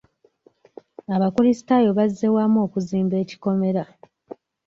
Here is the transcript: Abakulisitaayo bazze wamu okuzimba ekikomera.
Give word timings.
Abakulisitaayo 1.15 1.89
bazze 1.97 2.27
wamu 2.35 2.57
okuzimba 2.65 3.15
ekikomera. 3.23 3.83